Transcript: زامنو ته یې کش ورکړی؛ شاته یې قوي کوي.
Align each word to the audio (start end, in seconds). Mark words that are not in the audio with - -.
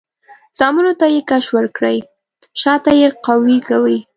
زامنو 0.57 0.91
ته 0.99 1.05
یې 1.13 1.21
کش 1.29 1.45
ورکړی؛ 1.57 1.97
شاته 2.61 2.91
یې 2.99 3.07
قوي 3.25 3.57
کوي. 3.69 3.97